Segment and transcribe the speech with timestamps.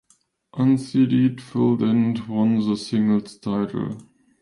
[0.55, 3.97] Unseeded Phil Dent won the singles title.